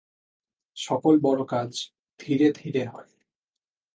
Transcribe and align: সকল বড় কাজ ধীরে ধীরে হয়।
সকল 0.77 1.13
বড় 1.19 1.41
কাজ 1.45 1.71
ধীরে 2.19 2.47
ধীরে 2.51 2.83
হয়। 2.85 3.11